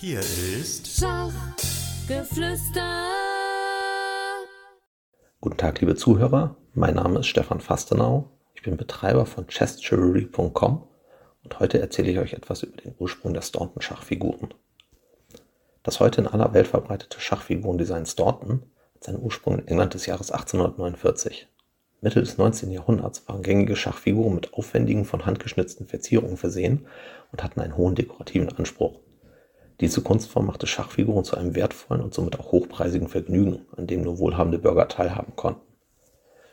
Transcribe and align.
Hier 0.00 0.20
ist 0.20 0.86
Schachgeflüster. 0.86 3.08
Guten 5.40 5.56
Tag, 5.56 5.80
liebe 5.80 5.96
Zuhörer. 5.96 6.54
Mein 6.72 6.94
Name 6.94 7.18
ist 7.18 7.26
Stefan 7.26 7.60
Fastenau. 7.60 8.30
Ich 8.54 8.62
bin 8.62 8.76
Betreiber 8.76 9.26
von 9.26 9.48
chessjewelry.com 9.48 10.86
und 11.42 11.58
heute 11.58 11.80
erzähle 11.80 12.12
ich 12.12 12.20
euch 12.20 12.34
etwas 12.34 12.62
über 12.62 12.76
den 12.76 12.94
Ursprung 13.00 13.34
der 13.34 13.42
Staunton 13.42 13.82
Schachfiguren. 13.82 14.54
Das 15.82 15.98
heute 15.98 16.20
in 16.20 16.28
aller 16.28 16.54
Welt 16.54 16.68
verbreitete 16.68 17.18
Schachfigurendesign 17.18 18.06
Staunton 18.06 18.62
hat 18.94 19.02
seinen 19.02 19.20
Ursprung 19.20 19.58
in 19.58 19.66
England 19.66 19.94
des 19.94 20.06
Jahres 20.06 20.30
1849. 20.30 21.48
Mitte 22.02 22.20
des 22.20 22.38
19. 22.38 22.70
Jahrhunderts 22.70 23.26
waren 23.26 23.42
gängige 23.42 23.74
Schachfiguren 23.74 24.36
mit 24.36 24.54
aufwendigen, 24.54 25.04
von 25.04 25.26
Hand 25.26 25.40
geschnitzten 25.40 25.88
Verzierungen 25.88 26.36
versehen 26.36 26.86
und 27.32 27.42
hatten 27.42 27.60
einen 27.60 27.76
hohen 27.76 27.96
dekorativen 27.96 28.56
Anspruch. 28.56 29.00
Diese 29.80 30.02
Kunstform 30.02 30.46
machte 30.46 30.66
Schachfiguren 30.66 31.24
zu 31.24 31.36
einem 31.36 31.54
wertvollen 31.54 32.02
und 32.02 32.12
somit 32.12 32.38
auch 32.38 32.50
hochpreisigen 32.50 33.08
Vergnügen, 33.08 33.60
an 33.76 33.86
dem 33.86 34.02
nur 34.02 34.18
wohlhabende 34.18 34.58
Bürger 34.58 34.88
teilhaben 34.88 35.36
konnten. 35.36 35.62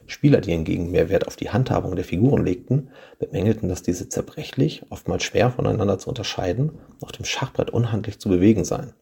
Spieler, 0.08 0.42
die 0.42 0.52
hingegen 0.52 0.92
mehr 0.92 1.10
Wert 1.10 1.28
auf 1.28 1.36
die 1.36 1.50
Handhabung 1.50 1.96
der 1.96 2.06
Figuren 2.06 2.46
legten, 2.46 2.92
bemängelten, 3.18 3.70
dass 3.70 3.82
diese 3.82 4.08
zerbrechlich, 4.08 4.84
oftmals 4.92 5.24
schwer 5.24 5.50
voneinander 5.50 5.98
zu 5.98 6.10
unterscheiden 6.10 6.78
auf 7.02 7.12
dem 7.12 7.26
Schachbrett 7.26 7.72
unhandlich 7.72 8.20
zu 8.20 8.30
bewegen 8.30 8.66
seien. 8.66 8.94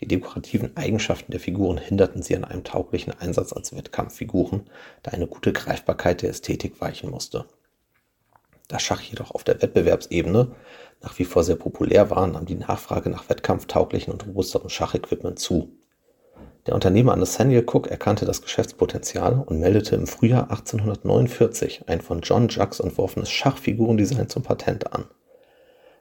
Die 0.00 0.06
dekorativen 0.06 0.76
Eigenschaften 0.76 1.32
der 1.32 1.40
Figuren 1.40 1.76
hinderten 1.76 2.22
sie 2.22 2.36
an 2.36 2.44
einem 2.44 2.62
tauglichen 2.62 3.12
Einsatz 3.18 3.52
als 3.52 3.74
Wettkampffiguren, 3.74 4.70
da 5.02 5.10
eine 5.10 5.26
gute 5.26 5.52
Greifbarkeit 5.52 6.22
der 6.22 6.30
Ästhetik 6.30 6.80
weichen 6.80 7.10
musste. 7.10 7.46
Da 8.68 8.78
Schach 8.78 9.00
jedoch 9.00 9.30
auf 9.30 9.44
der 9.44 9.60
Wettbewerbsebene 9.60 10.52
nach 11.00 11.18
wie 11.18 11.24
vor 11.24 11.44
sehr 11.44 11.56
populär 11.56 12.10
war, 12.10 12.26
nahm 12.26 12.46
die 12.46 12.54
Nachfrage 12.54 13.08
nach 13.08 13.28
wettkampftauglichen 13.28 14.12
und 14.12 14.26
robusteren 14.26 14.68
Schachequipment 14.68 15.38
zu. 15.38 15.72
Der 16.66 16.74
Unternehmer 16.74 17.16
Nathaniel 17.16 17.64
Cook 17.66 17.86
erkannte 17.86 18.26
das 18.26 18.42
Geschäftspotenzial 18.42 19.42
und 19.46 19.60
meldete 19.60 19.94
im 19.94 20.06
Frühjahr 20.06 20.50
1849 20.50 21.84
ein 21.86 22.00
von 22.00 22.20
John 22.20 22.48
Jacques 22.48 22.80
entworfenes 22.80 23.30
Schachfigurendesign 23.30 24.28
zum 24.28 24.42
Patent 24.42 24.92
an. 24.92 25.06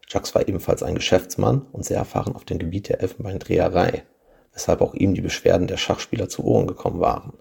Jacques 0.10 0.36
war 0.36 0.48
ebenfalls 0.48 0.84
ein 0.84 0.96
Geschäftsmann 0.96 1.66
und 1.72 1.86
sehr 1.86 1.98
erfahren 1.98 2.36
auf 2.36 2.44
dem 2.44 2.60
Gebiet 2.60 2.90
der 2.90 3.02
Elfenbeindreherei, 3.02 4.04
weshalb 4.52 4.82
auch 4.82 4.94
ihm 4.94 5.14
die 5.14 5.22
Beschwerden 5.22 5.68
der 5.68 5.78
Schachspieler 5.78 6.28
zu 6.28 6.44
Ohren 6.44 6.68
gekommen 6.68 7.00
waren. 7.00 7.34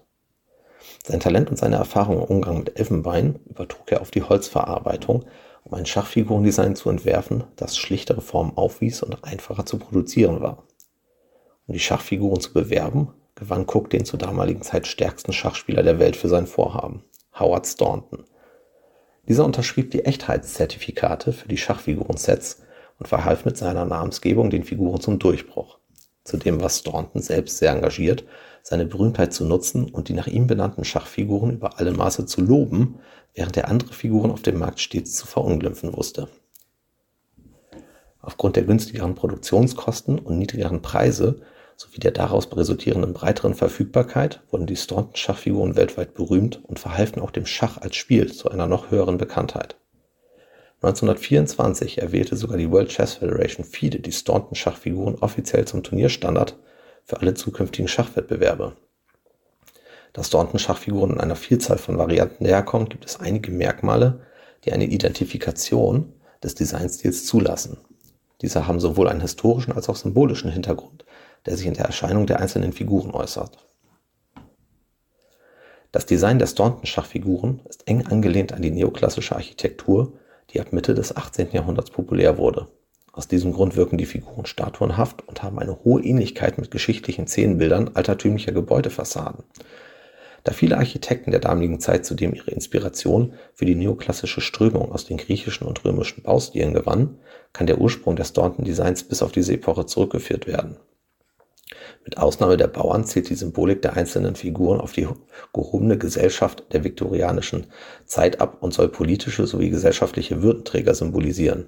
Sein 1.05 1.19
Talent 1.19 1.49
und 1.49 1.57
seine 1.57 1.77
Erfahrung 1.77 2.17
im 2.17 2.23
Umgang 2.23 2.59
mit 2.59 2.79
Elfenbein 2.79 3.39
übertrug 3.49 3.91
er 3.91 4.01
auf 4.01 4.11
die 4.11 4.23
Holzverarbeitung, 4.23 5.25
um 5.63 5.73
ein 5.73 5.85
Schachfigurendesign 5.85 6.75
zu 6.75 6.89
entwerfen, 6.89 7.43
das 7.55 7.77
schlichtere 7.77 8.21
Formen 8.21 8.55
aufwies 8.55 9.03
und 9.03 9.23
einfacher 9.23 9.65
zu 9.65 9.77
produzieren 9.77 10.41
war. 10.41 10.63
Um 11.65 11.73
die 11.73 11.79
Schachfiguren 11.79 12.39
zu 12.39 12.53
bewerben, 12.53 13.13
gewann 13.35 13.65
Cook 13.67 13.89
den 13.89 14.05
zur 14.05 14.19
damaligen 14.19 14.61
Zeit 14.61 14.87
stärksten 14.87 15.33
Schachspieler 15.33 15.83
der 15.83 15.99
Welt 15.99 16.15
für 16.15 16.29
sein 16.29 16.47
Vorhaben, 16.47 17.03
Howard 17.37 17.67
Staunton. 17.67 18.23
Dieser 19.27 19.43
unterschrieb 19.43 19.91
die 19.91 20.05
Echtheitszertifikate 20.05 21.33
für 21.33 21.49
die 21.49 21.57
Schachfigurensets 21.57 22.61
und 22.97 23.07
verhalf 23.07 23.45
mit 23.45 23.57
seiner 23.57 23.85
Namensgebung 23.85 24.49
den 24.49 24.63
Figuren 24.63 25.01
zum 25.01 25.19
Durchbruch. 25.19 25.79
Zudem 26.27 26.59
war 26.59 26.69
Staunton 26.69 27.21
selbst 27.21 27.57
sehr 27.57 27.71
engagiert, 27.71 28.25
seine 28.61 28.85
Berühmtheit 28.85 29.31
zu 29.31 29.45
nutzen 29.45 29.89
und 29.89 30.09
die 30.09 30.13
nach 30.13 30.27
ihm 30.27 30.45
benannten 30.45 30.83
Schachfiguren 30.83 31.51
über 31.51 31.79
alle 31.79 31.91
Maße 31.93 32.25
zu 32.25 32.41
loben, 32.41 32.99
während 33.33 33.55
er 33.55 33.69
andere 33.69 33.93
Figuren 33.93 34.31
auf 34.31 34.41
dem 34.41 34.59
Markt 34.59 34.81
stets 34.81 35.15
zu 35.15 35.25
verunglimpfen 35.25 35.95
wusste. 35.95 36.27
Aufgrund 38.19 38.57
der 38.57 38.63
günstigeren 38.63 39.15
Produktionskosten 39.15 40.19
und 40.19 40.37
niedrigeren 40.37 40.81
Preise 40.81 41.39
sowie 41.77 41.99
der 41.99 42.11
daraus 42.11 42.49
resultierenden 42.53 43.13
breiteren 43.13 43.53
Verfügbarkeit 43.53 44.41
wurden 44.51 44.67
die 44.67 44.75
Staunton-Schachfiguren 44.75 45.77
weltweit 45.77 46.13
berühmt 46.13 46.59
und 46.65 46.77
verhalfen 46.77 47.21
auch 47.21 47.31
dem 47.31 47.45
Schach 47.45 47.77
als 47.77 47.95
Spiel 47.95 48.33
zu 48.33 48.51
einer 48.51 48.67
noch 48.67 48.91
höheren 48.91 49.17
Bekanntheit. 49.17 49.77
1924 50.81 51.97
erwählte 52.03 52.35
sogar 52.35 52.57
die 52.57 52.69
World 52.69 52.89
Chess 52.89 53.15
Federation 53.15 53.65
FIDE 53.65 53.99
die 53.99 54.11
Staunton-Schachfiguren 54.11 55.15
offiziell 55.15 55.65
zum 55.65 55.81
Turnierstandard 55.81 56.55
für 57.03 57.19
alle 57.19 57.33
zukünftigen 57.33 57.87
Schachwettbewerbe. 57.87 58.75
Da 60.13 60.23
Staunton-Schachfiguren 60.23 61.13
in 61.13 61.19
einer 61.19 61.35
Vielzahl 61.35 61.79
von 61.79 61.97
Varianten 61.97 62.43
näherkommen, 62.43 62.89
gibt 62.89 63.05
es 63.05 63.19
einige 63.19 63.51
Merkmale, 63.51 64.21
die 64.65 64.71
eine 64.71 64.85
Identifikation 64.85 66.13
des 66.43 66.53
Designstils 66.53 67.25
zulassen. 67.25 67.77
Diese 68.41 68.67
haben 68.67 68.79
sowohl 68.79 69.09
einen 69.09 69.21
historischen 69.21 69.71
als 69.71 69.89
auch 69.89 69.95
symbolischen 69.95 70.51
Hintergrund, 70.51 71.05
der 71.47 71.57
sich 71.57 71.65
in 71.65 71.73
der 71.73 71.85
Erscheinung 71.85 72.27
der 72.27 72.39
einzelnen 72.39 72.71
Figuren 72.71 73.11
äußert. 73.11 73.57
Das 75.91 76.05
Design 76.05 76.37
der 76.37 76.45
Staunton-Schachfiguren 76.45 77.61
ist 77.67 77.87
eng 77.87 78.05
angelehnt 78.05 78.53
an 78.53 78.61
die 78.61 78.69
neoklassische 78.69 79.35
Architektur, 79.35 80.13
die 80.57 80.61
ab 80.61 80.73
Mitte 80.73 80.95
des 80.95 81.15
18. 81.15 81.49
Jahrhunderts 81.51 81.91
populär 81.91 82.39
wurde. 82.39 82.67
Aus 83.11 83.27
diesem 83.27 83.53
Grund 83.53 83.75
wirken 83.75 83.99
die 83.99 84.07
Figuren 84.07 84.47
statuenhaft 84.47 85.27
und 85.27 85.43
haben 85.43 85.59
eine 85.59 85.83
hohe 85.83 86.01
Ähnlichkeit 86.01 86.57
mit 86.57 86.71
geschichtlichen 86.71 87.27
Szenenbildern 87.27 87.91
altertümlicher 87.93 88.53
Gebäudefassaden. 88.53 89.43
Da 90.43 90.53
viele 90.53 90.77
Architekten 90.77 91.29
der 91.29 91.41
damaligen 91.41 91.79
Zeit 91.79 92.07
zudem 92.07 92.33
ihre 92.33 92.49
Inspiration 92.49 93.33
für 93.53 93.65
die 93.65 93.75
neoklassische 93.75 94.41
Strömung 94.41 94.91
aus 94.91 95.05
den 95.05 95.17
griechischen 95.17 95.67
und 95.67 95.85
römischen 95.85 96.23
Baustilen 96.23 96.73
gewannen, 96.73 97.19
kann 97.53 97.67
der 97.67 97.79
Ursprung 97.79 98.15
der 98.15 98.23
Staunton-Designs 98.23 99.03
bis 99.03 99.21
auf 99.21 99.31
diese 99.31 99.53
Epoche 99.53 99.85
zurückgeführt 99.85 100.47
werden. 100.47 100.77
Mit 102.07 102.19
Ausnahme 102.19 102.55
der 102.55 102.67
Bauern 102.67 103.03
zählt 103.03 103.27
die 103.27 103.35
Symbolik 103.35 103.81
der 103.81 103.97
einzelnen 103.97 104.35
Figuren 104.35 104.79
auf 104.79 104.93
die 104.93 105.09
gehobene 105.53 105.97
Gesellschaft 105.97 106.63
der 106.71 106.85
viktorianischen 106.85 107.67
Zeit 108.05 108.39
ab 108.39 108.59
und 108.61 108.73
soll 108.73 108.87
politische 108.87 109.45
sowie 109.45 109.69
gesellschaftliche 109.69 110.41
Würdenträger 110.41 110.95
symbolisieren. 110.95 111.67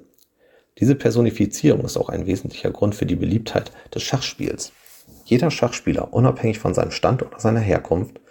Diese 0.77 0.95
Personifizierung 0.95 1.83
ist 1.83 1.97
auch 1.97 2.07
ein 2.07 2.25
wesentlicher 2.25 2.71
Grund 2.71 2.95
für 2.95 3.05
die 3.05 3.17
Beliebtheit 3.17 3.73
des 3.93 4.03
Schachspiels. 4.03 4.71
Jeder 5.25 5.51
Schachspieler, 5.51 6.13
unabhängig 6.13 6.57
von 6.57 6.73
seinem 6.73 6.91
Stand 6.91 7.21
oder 7.21 7.37
seiner 7.37 7.59
Herkunft, 7.59 8.21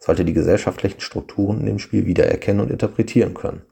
sollte 0.00 0.26
die 0.26 0.34
gesellschaftlichen 0.34 1.00
Strukturen 1.00 1.60
in 1.60 1.66
dem 1.66 1.78
Spiel 1.78 2.04
wiedererkennen 2.04 2.60
und 2.60 2.72
interpretieren 2.72 3.32
können. 3.32 3.62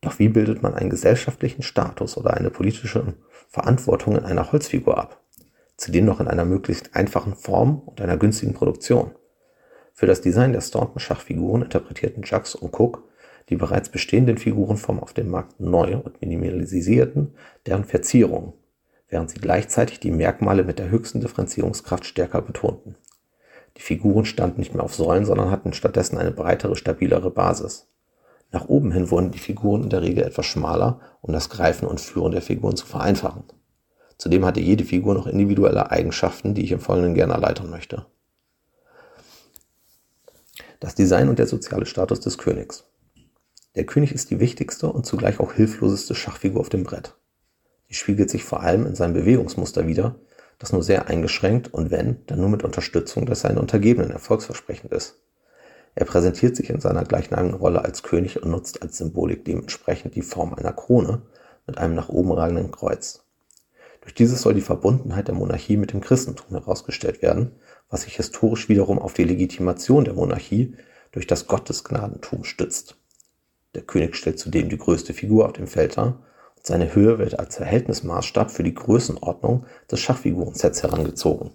Doch 0.00 0.18
wie 0.18 0.30
bildet 0.30 0.62
man 0.62 0.72
einen 0.72 0.88
gesellschaftlichen 0.88 1.62
Status 1.62 2.16
oder 2.16 2.32
eine 2.32 2.48
politische 2.48 3.12
Verantwortung 3.50 4.16
in 4.16 4.24
einer 4.24 4.50
Holzfigur 4.50 4.96
ab? 4.96 5.22
Zudem 5.78 6.04
noch 6.04 6.20
in 6.20 6.28
einer 6.28 6.44
möglichst 6.44 6.94
einfachen 6.94 7.34
Form 7.34 7.80
und 7.86 8.02
einer 8.02 8.18
günstigen 8.18 8.52
Produktion. 8.52 9.12
Für 9.94 10.06
das 10.06 10.20
Design 10.20 10.52
der 10.52 10.60
Staunton-Schachfiguren 10.60 11.62
interpretierten 11.62 12.22
Jacques 12.24 12.54
und 12.54 12.78
Cook 12.78 13.08
die 13.48 13.56
bereits 13.56 13.88
bestehenden 13.88 14.38
Figurenformen 14.38 15.02
auf 15.02 15.14
dem 15.14 15.30
Markt 15.30 15.58
neu 15.60 15.96
und 15.96 16.20
minimalisierten 16.20 17.34
deren 17.66 17.84
Verzierungen, 17.84 18.52
während 19.08 19.30
sie 19.30 19.40
gleichzeitig 19.40 20.00
die 20.00 20.10
Merkmale 20.10 20.64
mit 20.64 20.78
der 20.78 20.90
höchsten 20.90 21.20
Differenzierungskraft 21.20 22.04
stärker 22.04 22.42
betonten. 22.42 22.96
Die 23.76 23.82
Figuren 23.82 24.24
standen 24.24 24.60
nicht 24.60 24.74
mehr 24.74 24.84
auf 24.84 24.94
Säulen, 24.94 25.24
sondern 25.24 25.50
hatten 25.50 25.72
stattdessen 25.72 26.18
eine 26.18 26.32
breitere, 26.32 26.76
stabilere 26.76 27.30
Basis. 27.30 27.88
Nach 28.50 28.68
oben 28.68 28.92
hin 28.92 29.10
wurden 29.10 29.30
die 29.30 29.38
Figuren 29.38 29.84
in 29.84 29.90
der 29.90 30.02
Regel 30.02 30.24
etwas 30.24 30.46
schmaler, 30.46 31.00
um 31.20 31.32
das 31.32 31.48
Greifen 31.48 31.86
und 31.86 32.00
Führen 32.00 32.32
der 32.32 32.42
Figuren 32.42 32.76
zu 32.76 32.86
vereinfachen. 32.86 33.44
Zudem 34.18 34.44
hatte 34.44 34.60
jede 34.60 34.84
Figur 34.84 35.14
noch 35.14 35.26
individuelle 35.26 35.90
Eigenschaften, 35.90 36.54
die 36.54 36.64
ich 36.64 36.72
im 36.72 36.80
Folgenden 36.80 37.14
gerne 37.14 37.34
erläutern 37.34 37.70
möchte. 37.70 38.06
Das 40.80 40.94
Design 40.94 41.28
und 41.28 41.38
der 41.38 41.46
soziale 41.46 41.86
Status 41.86 42.20
des 42.20 42.36
Königs. 42.36 42.84
Der 43.76 43.86
König 43.86 44.12
ist 44.12 44.30
die 44.30 44.40
wichtigste 44.40 44.90
und 44.90 45.06
zugleich 45.06 45.38
auch 45.38 45.52
hilfloseste 45.52 46.14
Schachfigur 46.14 46.60
auf 46.60 46.68
dem 46.68 46.82
Brett. 46.82 47.14
Die 47.88 47.94
spiegelt 47.94 48.28
sich 48.28 48.44
vor 48.44 48.60
allem 48.62 48.86
in 48.86 48.96
seinem 48.96 49.14
Bewegungsmuster 49.14 49.86
wider, 49.86 50.16
das 50.58 50.72
nur 50.72 50.82
sehr 50.82 51.06
eingeschränkt 51.06 51.72
und 51.72 51.90
wenn, 51.90 52.26
dann 52.26 52.40
nur 52.40 52.48
mit 52.48 52.64
Unterstützung 52.64 53.24
des 53.24 53.40
seinen 53.40 53.58
Untergebenen 53.58 54.10
erfolgsversprechend 54.10 54.92
ist. 54.92 55.20
Er 55.94 56.04
präsentiert 56.04 56.56
sich 56.56 56.70
in 56.70 56.80
seiner 56.80 57.04
gleichnamigen 57.04 57.56
Rolle 57.56 57.84
als 57.84 58.02
König 58.02 58.42
und 58.42 58.50
nutzt 58.50 58.82
als 58.82 58.98
Symbolik 58.98 59.44
dementsprechend 59.44 60.14
die 60.16 60.22
Form 60.22 60.54
einer 60.54 60.72
Krone 60.72 61.22
mit 61.66 61.78
einem 61.78 61.94
nach 61.94 62.08
oben 62.08 62.32
ragenden 62.32 62.70
Kreuz. 62.70 63.24
Durch 64.08 64.14
dieses 64.14 64.40
soll 64.40 64.54
die 64.54 64.62
Verbundenheit 64.62 65.28
der 65.28 65.34
Monarchie 65.34 65.76
mit 65.76 65.92
dem 65.92 66.00
Christentum 66.00 66.56
herausgestellt 66.56 67.20
werden, 67.20 67.52
was 67.90 68.04
sich 68.04 68.16
historisch 68.16 68.70
wiederum 68.70 68.98
auf 68.98 69.12
die 69.12 69.24
Legitimation 69.24 70.06
der 70.06 70.14
Monarchie 70.14 70.74
durch 71.12 71.26
das 71.26 71.46
Gottesgnadentum 71.46 72.44
stützt. 72.44 72.96
Der 73.74 73.82
König 73.82 74.16
stellt 74.16 74.38
zudem 74.38 74.70
die 74.70 74.78
größte 74.78 75.12
Figur 75.12 75.44
auf 75.44 75.52
dem 75.52 75.66
Feld 75.66 75.98
dar 75.98 76.24
und 76.56 76.66
seine 76.66 76.94
Höhe 76.94 77.18
wird 77.18 77.38
als 77.38 77.56
Verhältnismaßstab 77.56 78.50
für 78.50 78.62
die 78.62 78.72
Größenordnung 78.72 79.66
des 79.90 80.00
Schachfigurensets 80.00 80.82
herangezogen. 80.82 81.50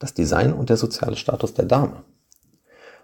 Das 0.00 0.14
Design 0.14 0.52
und 0.52 0.68
der 0.68 0.78
soziale 0.78 1.14
Status 1.14 1.54
der 1.54 1.66
Dame. 1.66 2.02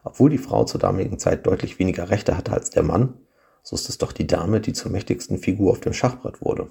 Obwohl 0.03 0.31
die 0.31 0.39
Frau 0.39 0.65
zur 0.65 0.81
damaligen 0.81 1.21
Zeit 1.21 1.47
deutlich 1.47 1.79
weniger 1.79 2.11
Rechte 2.11 2.37
hatte 2.37 2.51
als 2.51 2.71
der 2.71 2.83
Mann, 2.83 3.15
so 3.63 3.77
ist 3.77 3.89
es 3.89 3.99
doch 3.99 4.11
die 4.11 4.27
Dame, 4.27 4.61
die 4.61 4.73
zur 4.73 4.91
mächtigsten 4.91 5.39
Figur 5.39 5.71
auf 5.71 5.79
dem 5.79 5.93
Schachbrett 5.93 6.43
wurde. 6.43 6.69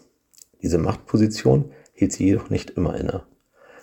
Diese 0.61 0.77
Machtposition 0.77 1.71
hielt 1.93 2.13
sie 2.13 2.25
jedoch 2.25 2.49
nicht 2.49 2.71
immer 2.71 2.95
inne. 2.95 3.23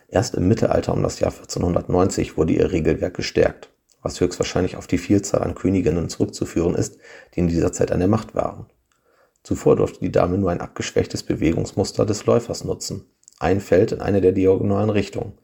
Erst 0.08 0.34
im 0.34 0.46
Mittelalter 0.46 0.92
um 0.92 1.02
das 1.02 1.20
Jahr 1.20 1.32
1490 1.32 2.36
wurde 2.36 2.52
ihr 2.52 2.70
Regelwerk 2.70 3.14
gestärkt, 3.14 3.70
was 4.02 4.20
höchstwahrscheinlich 4.20 4.76
auf 4.76 4.86
die 4.86 4.98
Vielzahl 4.98 5.42
an 5.42 5.54
Königinnen 5.54 6.08
zurückzuführen 6.08 6.74
ist, 6.74 6.98
die 7.34 7.40
in 7.40 7.48
dieser 7.48 7.72
Zeit 7.72 7.90
an 7.90 7.98
der 7.98 8.08
Macht 8.08 8.34
waren. 8.34 8.66
Zuvor 9.42 9.76
durfte 9.76 10.00
die 10.00 10.12
Dame 10.12 10.38
nur 10.38 10.50
ein 10.50 10.60
abgeschwächtes 10.60 11.22
Bewegungsmuster 11.22 12.04
des 12.04 12.26
Läufers 12.26 12.64
nutzen, 12.64 13.10
ein 13.38 13.60
Feld 13.60 13.92
in 13.92 14.00
eine 14.00 14.20
der 14.20 14.32
diagonalen 14.32 14.90
Richtungen. 14.90 15.38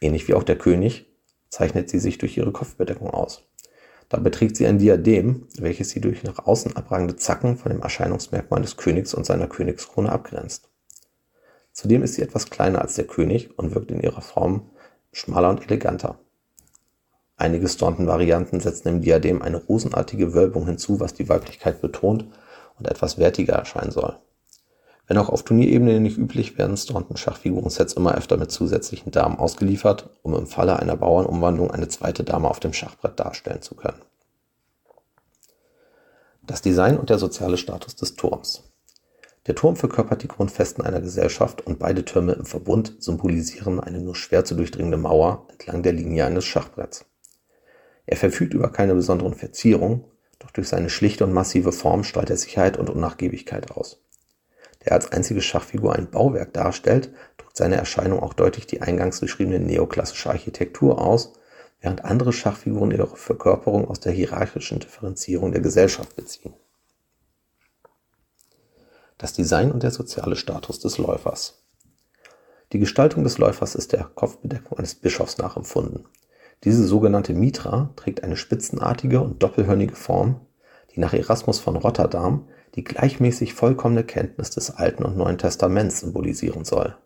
Ähnlich 0.00 0.28
wie 0.28 0.34
auch 0.34 0.42
der 0.42 0.58
König 0.58 1.06
zeichnet 1.48 1.88
sie 1.88 1.98
sich 1.98 2.18
durch 2.18 2.36
ihre 2.36 2.52
Kopfbedeckung 2.52 3.08
aus. 3.10 3.48
Dabei 4.14 4.30
trägt 4.30 4.56
sie 4.56 4.68
ein 4.68 4.78
Diadem, 4.78 5.48
welches 5.58 5.90
sie 5.90 6.00
durch 6.00 6.22
nach 6.22 6.46
außen 6.46 6.76
abragende 6.76 7.16
Zacken 7.16 7.56
von 7.56 7.72
dem 7.72 7.82
Erscheinungsmerkmal 7.82 8.62
des 8.62 8.76
Königs 8.76 9.12
und 9.12 9.26
seiner 9.26 9.48
Königskrone 9.48 10.12
abgrenzt. 10.12 10.70
Zudem 11.72 12.04
ist 12.04 12.14
sie 12.14 12.22
etwas 12.22 12.48
kleiner 12.48 12.80
als 12.80 12.94
der 12.94 13.08
König 13.08 13.58
und 13.58 13.74
wirkt 13.74 13.90
in 13.90 14.00
ihrer 14.00 14.20
Form 14.20 14.70
schmaler 15.10 15.50
und 15.50 15.68
eleganter. 15.68 16.20
Einige 17.36 17.66
Staunton-Varianten 17.66 18.60
setzen 18.60 18.86
dem 18.86 19.00
Diadem 19.00 19.42
eine 19.42 19.56
rosenartige 19.56 20.32
Wölbung 20.32 20.66
hinzu, 20.66 21.00
was 21.00 21.14
die 21.14 21.28
Weiblichkeit 21.28 21.80
betont 21.80 22.28
und 22.78 22.86
etwas 22.86 23.18
wertiger 23.18 23.54
erscheinen 23.54 23.90
soll. 23.90 24.16
Wenn 25.06 25.18
auch 25.18 25.28
auf 25.28 25.42
Turnierebene 25.42 26.00
nicht 26.00 26.16
üblich, 26.16 26.56
werden 26.56 26.76
Staunton-Schachfigurensets 26.76 27.92
immer 27.92 28.14
öfter 28.14 28.38
mit 28.38 28.50
zusätzlichen 28.50 29.12
Damen 29.12 29.38
ausgeliefert, 29.38 30.08
um 30.22 30.34
im 30.34 30.46
Falle 30.46 30.78
einer 30.78 30.96
Bauernumwandlung 30.96 31.70
eine 31.70 31.88
zweite 31.88 32.24
Dame 32.24 32.48
auf 32.48 32.60
dem 32.60 32.72
Schachbrett 32.72 33.20
darstellen 33.20 33.60
zu 33.60 33.74
können. 33.74 34.00
Das 36.46 36.62
Design 36.62 36.98
und 36.98 37.10
der 37.10 37.18
soziale 37.18 37.58
Status 37.58 37.96
des 37.96 38.16
Turms. 38.16 38.64
Der 39.46 39.54
Turm 39.54 39.76
verkörpert 39.76 40.22
die 40.22 40.28
Grundfesten 40.28 40.84
einer 40.84 41.02
Gesellschaft 41.02 41.66
und 41.66 41.78
beide 41.78 42.04
Türme 42.06 42.32
im 42.32 42.46
Verbund 42.46 42.94
symbolisieren 42.98 43.80
eine 43.80 44.00
nur 44.00 44.14
schwer 44.14 44.46
zu 44.46 44.54
durchdringende 44.54 44.96
Mauer 44.96 45.46
entlang 45.50 45.82
der 45.82 45.92
Linie 45.92 46.24
eines 46.24 46.46
Schachbretts. 46.46 47.04
Er 48.06 48.16
verfügt 48.16 48.54
über 48.54 48.70
keine 48.70 48.94
besonderen 48.94 49.34
Verzierungen, 49.34 50.04
doch 50.38 50.50
durch 50.50 50.68
seine 50.68 50.88
schlichte 50.88 51.24
und 51.24 51.32
massive 51.32 51.72
Form 51.72 52.04
strahlt 52.04 52.30
er 52.30 52.36
Sicherheit 52.38 52.78
und 52.78 52.88
Unnachgiebigkeit 52.88 53.70
aus. 53.70 54.03
Der 54.84 54.92
als 54.92 55.12
einzige 55.12 55.40
Schachfigur 55.40 55.94
ein 55.94 56.10
Bauwerk 56.10 56.52
darstellt, 56.52 57.10
drückt 57.38 57.56
seine 57.56 57.76
Erscheinung 57.76 58.20
auch 58.20 58.34
deutlich 58.34 58.66
die 58.66 58.82
eingangs 58.82 59.20
beschriebene 59.20 59.58
neoklassische 59.58 60.30
Architektur 60.30 61.00
aus, 61.00 61.32
während 61.80 62.04
andere 62.04 62.32
Schachfiguren 62.32 62.90
ihre 62.90 63.06
Verkörperung 63.16 63.88
aus 63.88 64.00
der 64.00 64.12
hierarchischen 64.12 64.80
Differenzierung 64.80 65.52
der 65.52 65.60
Gesellschaft 65.60 66.16
beziehen. 66.16 66.54
Das 69.18 69.32
Design 69.32 69.70
und 69.70 69.82
der 69.82 69.90
soziale 69.90 70.36
Status 70.36 70.80
des 70.80 70.98
Läufers. 70.98 71.62
Die 72.72 72.78
Gestaltung 72.78 73.22
des 73.22 73.38
Läufers 73.38 73.74
ist 73.74 73.92
der 73.92 74.04
Kopfbedeckung 74.04 74.78
eines 74.78 74.94
Bischofs 74.96 75.38
nachempfunden. 75.38 76.06
Diese 76.64 76.84
sogenannte 76.84 77.34
Mitra 77.34 77.92
trägt 77.96 78.24
eine 78.24 78.36
spitzenartige 78.36 79.20
und 79.20 79.42
doppelhörnige 79.42 79.94
Form, 79.94 80.40
die 80.94 81.00
nach 81.00 81.12
Erasmus 81.12 81.58
von 81.58 81.76
Rotterdam 81.76 82.46
die 82.74 82.84
gleichmäßig 82.84 83.54
vollkommene 83.54 84.04
Kenntnis 84.04 84.50
des 84.50 84.70
Alten 84.70 85.04
und 85.04 85.16
Neuen 85.16 85.38
Testaments 85.38 86.00
symbolisieren 86.00 86.64
soll. 86.64 86.96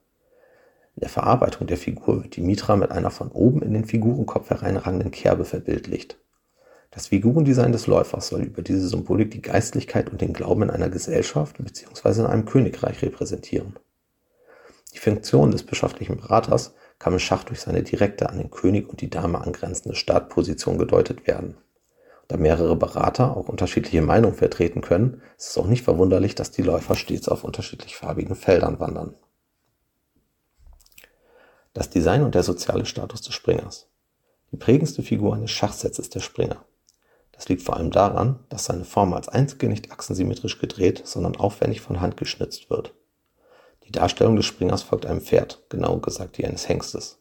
In 0.97 1.01
der 1.01 1.11
Verarbeitung 1.11 1.67
der 1.67 1.77
Figur 1.77 2.23
wird 2.23 2.37
die 2.37 2.41
Mitra 2.41 2.77
mit 2.77 2.91
einer 2.91 3.11
von 3.11 3.31
oben 3.31 3.63
in 3.63 3.73
den 3.73 3.85
Figurenkopf 3.85 4.51
hereinragenden 4.51 5.11
Kerbe 5.11 5.45
verbildlicht. 5.45 6.19
Das 6.91 7.09
Figurendesign 7.09 7.73
des 7.73 7.87
Läufers 7.87 8.29
soll 8.29 8.43
über 8.43 8.63
diese 8.63 8.89
Symbolik 8.89 9.31
die 9.31 9.43
Geistlichkeit 9.43 10.11
und 10.11 10.21
den 10.21 10.33
Glauben 10.33 10.63
in 10.63 10.71
einer 10.71 10.89
Gesellschaft 10.89 11.57
bzw. 11.59 12.21
in 12.21 12.27
einem 12.27 12.47
Königreich 12.47 13.03
repräsentieren. 13.03 13.77
Die 14.95 14.99
Funktion 14.99 15.51
des 15.51 15.63
bischöflichen 15.63 16.17
Beraters 16.17 16.75
kann 16.99 17.13
im 17.13 17.19
Schach 17.19 17.45
durch 17.45 17.61
seine 17.61 17.83
direkte 17.83 18.31
an 18.31 18.39
den 18.39 18.51
König 18.51 18.89
und 18.89 19.01
die 19.01 19.11
Dame 19.11 19.41
angrenzende 19.41 19.95
Startposition 19.95 20.79
gedeutet 20.79 21.27
werden. 21.27 21.59
Da 22.29 22.37
mehrere 22.37 22.77
Berater 22.77 23.37
auch 23.37 23.49
unterschiedliche 23.49 24.03
Meinungen 24.03 24.35
vertreten 24.35 24.83
können, 24.83 25.23
ist 25.39 25.49
es 25.49 25.59
auch 25.59 25.67
nicht 25.67 25.83
verwunderlich, 25.83 26.35
dass 26.35 26.51
die 26.51 26.63
Läufer 26.63 26.95
stets 26.95 27.29
auf 27.29 27.43
unterschiedlich 27.43 27.97
farbigen 27.97 28.37
Feldern 28.37 28.79
wandern. 28.81 29.15
Das 31.73 31.89
Design 31.89 32.23
und 32.23 32.35
der 32.35 32.43
soziale 32.43 32.85
Status 32.85 33.23
des 33.23 33.35
Springers. 33.35 33.89
Die 34.53 34.57
prägendste 34.57 35.03
Figur 35.03 35.35
eines 35.35 35.51
Schachsets 35.51 35.99
ist 35.99 36.15
der 36.15 36.21
Springer. 36.21 36.65
Das 37.33 37.49
liegt 37.49 37.63
vor 37.63 37.77
allem 37.77 37.91
daran, 37.91 38.41
dass 38.49 38.65
seine 38.65 38.85
Form 38.85 39.15
als 39.15 39.29
einzige 39.29 39.69
nicht 39.69 39.93
achsensymmetrisch 39.93 40.59
gedreht, 40.59 41.03
sondern 41.05 41.37
aufwendig 41.37 41.81
von 41.81 42.01
Hand 42.01 42.17
geschnitzt 42.17 42.69
wird. 42.69 42.95
Die 43.85 43.93
Darstellung 43.93 44.37
des 44.37 44.45
Springers 44.45 44.83
folgt 44.83 45.07
einem 45.07 45.21
Pferd, 45.23 45.63
genauer 45.71 46.03
gesagt 46.03 46.37
die 46.37 46.45
eines 46.45 46.69
Hengstes. 46.69 47.19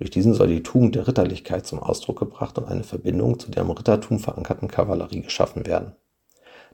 Durch 0.00 0.10
diesen 0.10 0.32
soll 0.32 0.48
die 0.48 0.62
Tugend 0.62 0.94
der 0.94 1.06
Ritterlichkeit 1.06 1.66
zum 1.66 1.78
Ausdruck 1.78 2.18
gebracht 2.18 2.56
und 2.56 2.64
eine 2.64 2.84
Verbindung 2.84 3.38
zu 3.38 3.50
der 3.50 3.64
im 3.64 3.70
Rittertum 3.70 4.18
verankerten 4.18 4.66
Kavallerie 4.66 5.20
geschaffen 5.20 5.66
werden. 5.66 5.92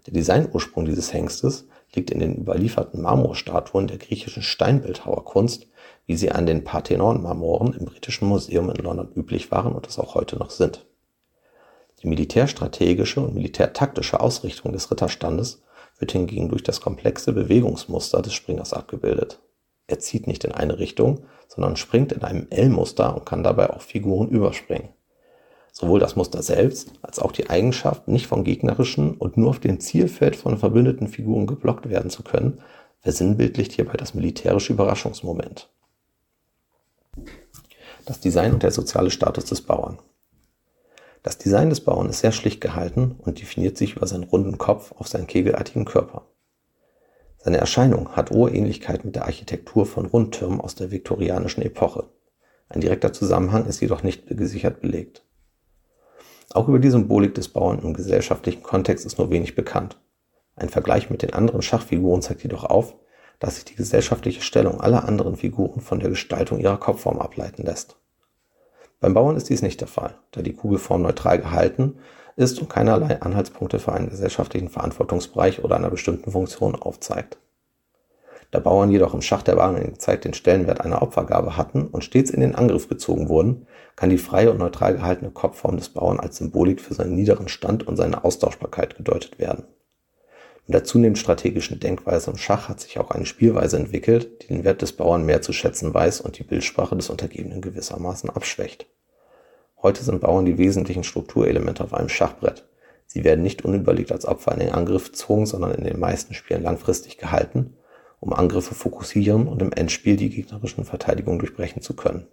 Der 0.06 0.14
Designursprung 0.14 0.84
dieses 0.84 1.12
Hengstes 1.12 1.67
liegt 1.93 2.12
in 2.12 2.20
den 2.20 2.37
überlieferten 2.37 3.02
Marmorstatuen 3.02 3.88
der 3.88 3.99
griechischen 3.99 4.44
Steinbildhauerkunst, 4.44 5.67
wie 6.06 6.17
sie 6.17 6.31
an 6.31 6.46
den 6.46 6.62
Parthenon-Marmoren 6.62 7.73
im 7.73 7.87
Britischen 7.87 8.28
Museum 8.28 8.70
in 8.70 8.76
London 8.76 9.11
üblich 9.17 9.50
waren 9.50 9.72
und 9.75 9.88
es 9.88 9.99
auch 9.99 10.14
heute 10.14 10.37
noch 10.37 10.50
sind. 10.50 10.87
Die 12.05 12.06
militärstrategische 12.06 13.20
und 13.20 13.34
militärtaktische 13.34 14.20
Ausrichtung 14.20 14.72
des 14.72 14.88
Ritterstandes 14.88 15.64
wird 15.99 16.12
hingegen 16.12 16.49
durch 16.49 16.62
das 16.62 16.81
komplexe 16.81 17.32
Bewegungsmuster 17.32 18.22
des 18.22 18.34
Springers 18.34 18.72
abgebildet. 18.72 19.40
Er 19.87 19.99
zieht 19.99 20.27
nicht 20.27 20.44
in 20.44 20.53
eine 20.53 20.79
Richtung, 20.79 21.25
sondern 21.49 21.77
springt 21.77 22.12
in 22.12 22.23
einem 22.23 22.49
L-Muster 22.50 23.15
und 23.15 23.27
kann 23.27 23.43
dabei 23.43 23.71
auch 23.71 23.81
Figuren 23.81 24.29
überspringen. 24.29 24.88
Sowohl 25.73 26.00
das 26.00 26.17
Muster 26.17 26.43
selbst 26.43 26.93
als 27.03 27.19
auch 27.19 27.33
die 27.33 27.50
Eigenschaft, 27.50 28.09
nicht 28.09 28.27
von 28.27 28.44
gegnerischen 28.44 29.15
und 29.15 29.37
nur 29.37 29.50
auf 29.50 29.61
dem 29.61 29.79
Zielfeld 29.79 30.35
von 30.35 30.59
verbündeten 30.59 31.06
Figuren 31.06 31.47
geblockt 31.47 31.88
werden 31.88 32.11
zu 32.11 32.23
können, 32.23 32.61
versinnbildlicht 33.00 33.73
hierbei 33.73 33.97
das 33.97 34.15
militärische 34.15 34.73
Überraschungsmoment. 34.73 35.69
Das 38.06 38.21
Design 38.21 38.55
und 38.55 38.62
der 38.62 38.71
soziale 38.71 39.11
Status 39.11 39.44
des 39.44 39.62
Bauern. 39.62 39.99
Das 41.23 41.39
Design 41.39 41.71
des 41.71 41.81
Bauern 41.81 42.09
ist 42.09 42.21
sehr 42.21 42.32
schlicht 42.32 42.61
gehalten 42.61 43.17
und 43.19 43.41
definiert 43.41 43.77
sich 43.77 43.97
über 43.97 44.06
seinen 44.06 44.25
runden 44.25 44.59
Kopf 44.59 44.93
auf 44.93 45.09
seinen 45.09 45.27
kegelartigen 45.27 45.85
Körper. 45.85 46.25
Seine 47.38 47.59
Erscheinung 47.59 48.11
hat 48.17 48.31
hohe 48.31 48.50
Ähnlichkeit 48.50 49.05
mit 49.05 49.15
der 49.15 49.25
Architektur 49.25 49.87
von 49.87 50.06
Rundtürmen 50.06 50.60
aus 50.60 50.75
der 50.75 50.91
viktorianischen 50.91 51.63
Epoche. 51.63 52.08
Ein 52.69 52.81
direkter 52.81 53.13
Zusammenhang 53.13 53.67
ist 53.67 53.81
jedoch 53.81 54.03
nicht 54.03 54.27
gesichert 54.27 54.81
belegt. 54.81 55.25
Auch 56.53 56.69
über 56.69 56.79
die 56.79 56.91
Symbolik 56.91 57.34
des 57.34 57.49
Bauern 57.49 57.81
im 57.81 57.94
gesellschaftlichen 57.94 58.63
Kontext 58.63 59.06
ist 59.06 59.19
nur 59.19 59.31
wenig 59.31 59.55
bekannt. 59.55 60.01
Ein 60.56 60.69
Vergleich 60.69 61.10
mit 61.10 61.22
den 61.22 61.34
anderen 61.34 61.63
Schachfiguren 61.63 62.22
zeigt 62.22 62.43
jedoch 62.43 62.65
auf, 62.65 62.94
dass 63.39 63.56
sich 63.56 63.65
die 63.67 63.75
gesellschaftliche 63.75 64.41
Stellung 64.41 64.81
aller 64.81 65.06
anderen 65.06 65.37
Figuren 65.37 65.81
von 65.81 66.01
der 66.01 66.08
Gestaltung 66.08 66.58
ihrer 66.58 66.79
Kopfform 66.79 67.19
ableiten 67.19 67.63
lässt. 67.63 67.96
Beim 69.01 69.13
Bauern 69.13 69.37
ist 69.37 69.51
dies 69.51 69.60
nicht 69.60 69.81
der 69.81 69.89
Fall, 69.89 70.19
da 70.31 70.41
die 70.41 70.55
Kugelform 70.55 71.03
neutral 71.03 71.39
gehalten 71.39 71.99
ist 72.36 72.60
und 72.60 72.69
keinerlei 72.69 73.20
Anhaltspunkte 73.20 73.78
für 73.78 73.93
einen 73.93 74.10
gesellschaftlichen 74.10 74.69
Verantwortungsbereich 74.69 75.64
oder 75.64 75.76
einer 75.76 75.90
bestimmten 75.90 76.31
Funktion 76.31 76.74
aufzeigt. 76.74 77.38
Da 78.50 78.60
Bauern 78.60 78.90
jedoch 78.90 79.12
im 79.12 79.22
Schach 79.22 79.43
der 79.43 79.56
wahren 79.56 79.98
Zeit 79.98 80.24
den 80.24 80.34
Stellenwert 80.34 80.81
einer 80.81 81.02
Opfergabe 81.02 81.56
hatten 81.56 81.88
und 81.88 82.05
stets 82.05 82.31
in 82.31 82.40
den 82.40 82.55
Angriff 82.55 82.88
gezogen 82.88 83.28
wurden, 83.28 83.66
kann 83.96 84.10
die 84.10 84.19
freie 84.19 84.50
und 84.50 84.58
neutral 84.58 84.94
gehaltene 84.94 85.31
Kopfform 85.31 85.76
des 85.76 85.88
Bauern 85.88 86.20
als 86.20 86.36
Symbolik 86.36 86.81
für 86.81 86.94
seinen 86.94 87.14
niederen 87.14 87.48
Stand 87.48 87.86
und 87.86 87.96
seine 87.96 88.24
Austauschbarkeit 88.24 88.96
gedeutet 88.96 89.38
werden. 89.38 89.64
Mit 90.66 90.74
der 90.74 90.84
zunehmend 90.84 91.19
strategischen 91.19 91.81
Denkweise 91.81 92.31
im 92.31 92.36
Schach 92.36 92.69
hat 92.69 92.81
sich 92.81 92.98
auch 92.98 93.10
eine 93.10 93.26
Spielweise 93.26 93.76
entwickelt, 93.76 94.43
die 94.43 94.48
den 94.48 94.64
Wert 94.64 94.82
des 94.82 94.93
Bauern 94.93 95.24
mehr 95.24 95.43
zu 95.43 95.52
schätzen 95.52 95.94
weiß 95.94 96.20
und 96.20 96.38
die 96.38 96.44
Bildsprache 96.44 96.96
des 96.96 97.08
Untergebenen 97.08 97.60
gewissermaßen 97.60 98.31
abschwächt. 98.31 98.86
Heute 99.86 100.02
sind 100.02 100.20
Bauern 100.20 100.44
die 100.44 100.58
wesentlichen 100.58 101.05
Strukturelemente 101.05 101.84
auf 101.84 101.94
einem 101.94 102.08
Schachbrett. 102.08 102.64
Sie 103.06 103.22
werden 103.22 103.44
nicht 103.44 103.64
unüberlegt 103.64 104.10
als 104.10 104.26
Opfer 104.26 104.50
in 104.50 104.58
den 104.58 104.72
Angriff 104.72 105.12
gezogen, 105.12 105.46
sondern 105.46 105.76
in 105.76 105.84
den 105.84 106.00
meisten 106.00 106.34
Spielen 106.34 106.64
langfristig 106.64 107.19
gehalten, 107.19 107.76
um 108.19 108.32
Angriffe 108.32 108.74
fokussieren 108.74 109.46
und 109.46 109.62
im 109.62 109.70
Endspiel 109.70 110.16
die 110.16 110.31
gegnerischen 110.31 110.84
Verteidigungen 110.84 111.38
durchbrechen 111.38 111.82
zu 111.82 111.94
können. 111.94 112.26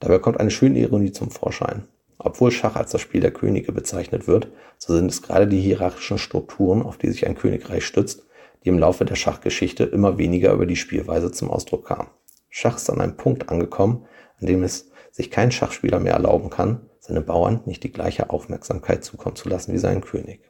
Dabei 0.00 0.18
kommt 0.18 0.40
eine 0.40 0.50
schöne 0.50 0.80
Ironie 0.80 1.12
zum 1.12 1.30
Vorschein. 1.30 1.84
Obwohl 2.18 2.50
Schach 2.50 2.74
als 2.74 2.90
das 2.90 3.00
Spiel 3.00 3.20
der 3.20 3.30
Könige 3.30 3.70
bezeichnet 3.70 4.26
wird, 4.26 4.48
so 4.76 4.92
sind 4.92 5.08
es 5.08 5.22
gerade 5.22 5.46
die 5.46 5.60
hierarchischen 5.60 6.18
Strukturen, 6.18 6.82
auf 6.82 6.98
die 6.98 7.10
sich 7.10 7.28
ein 7.28 7.36
Königreich 7.36 7.86
stützt, 7.86 8.26
die 8.64 8.70
im 8.70 8.80
Laufe 8.80 9.04
der 9.04 9.14
Schachgeschichte 9.14 9.84
immer 9.84 10.18
weniger 10.18 10.52
über 10.52 10.66
die 10.66 10.74
Spielweise 10.74 11.30
zum 11.30 11.48
Ausdruck 11.48 11.86
kamen. 11.86 12.08
Schach 12.50 12.74
ist 12.74 12.90
an 12.90 13.00
einem 13.00 13.16
Punkt 13.16 13.50
angekommen, 13.50 14.04
an 14.40 14.48
dem 14.48 14.64
es 14.64 14.90
sich 15.16 15.30
kein 15.30 15.50
Schachspieler 15.50 15.98
mehr 15.98 16.12
erlauben 16.12 16.50
kann, 16.50 16.90
seine 17.00 17.22
Bauern 17.22 17.62
nicht 17.64 17.82
die 17.82 17.92
gleiche 17.92 18.28
Aufmerksamkeit 18.28 19.02
zukommen 19.02 19.34
zu 19.34 19.48
lassen 19.48 19.72
wie 19.72 19.78
seinen 19.78 20.02
König. 20.02 20.42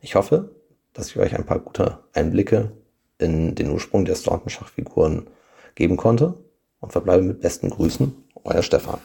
Ich 0.00 0.14
hoffe, 0.14 0.54
dass 0.94 1.08
ich 1.10 1.18
euch 1.18 1.36
ein 1.36 1.44
paar 1.44 1.58
gute 1.58 1.98
Einblicke 2.14 2.72
in 3.18 3.54
den 3.54 3.70
Ursprung 3.70 4.06
der 4.06 4.14
Staunton-Schachfiguren 4.14 5.28
geben 5.74 5.98
konnte 5.98 6.38
und 6.80 6.92
verbleibe 6.92 7.22
mit 7.22 7.42
besten 7.42 7.68
Grüßen, 7.68 8.14
euer 8.44 8.62
Stefan. 8.62 8.98